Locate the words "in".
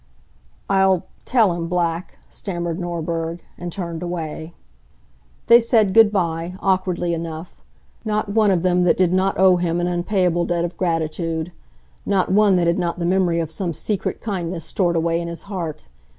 15.21-15.27